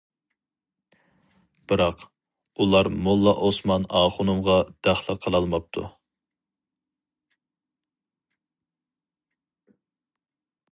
[1.73, 2.05] بىراق،
[2.63, 5.85] ئۇلار موللا ئوسمان ئاخۇنۇمغا دەخلى قىلالماپتۇ.